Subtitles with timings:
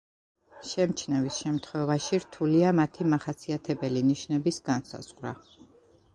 [0.69, 5.37] შემჩნევის შემთხვევაში, რთულია მათი მახასიათებელი ნიშნების განსაზღვრა.